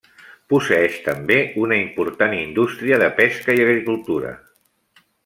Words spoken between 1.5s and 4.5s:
una important indústria de pesca i agricultura.